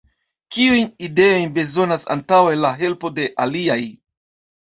[0.55, 3.77] Kiujn ideojn bezonas antaŭe la helpo de aliaj?